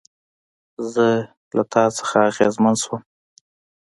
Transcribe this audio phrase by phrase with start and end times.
[0.93, 1.07] زه
[1.55, 3.01] له تا څخه اغېزمن شوم